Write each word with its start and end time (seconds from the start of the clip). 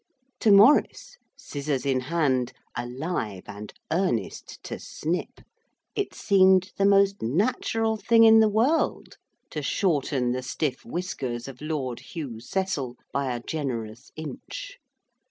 To 0.39 0.49
Maurice, 0.51 1.19
scissors 1.37 1.85
in 1.85 1.99
hand, 1.99 2.53
alive 2.75 3.43
and 3.45 3.71
earnest 3.91 4.57
to 4.63 4.79
snip, 4.79 5.41
it 5.95 6.15
seemed 6.15 6.71
the 6.77 6.85
most 6.87 7.21
natural 7.21 7.97
thing 7.97 8.23
in 8.23 8.39
the 8.39 8.49
world 8.49 9.17
to 9.51 9.61
shorten 9.61 10.31
the 10.31 10.41
stiff 10.41 10.83
whiskers 10.83 11.47
of 11.47 11.61
Lord 11.61 11.99
Hugh 11.99 12.39
Cecil 12.39 12.95
by 13.13 13.31
a 13.31 13.41
generous 13.43 14.11
inch. 14.15 14.79